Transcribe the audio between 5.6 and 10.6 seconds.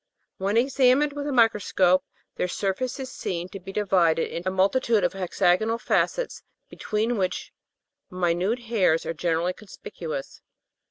facets, between which minute hairs are generally conspicuous.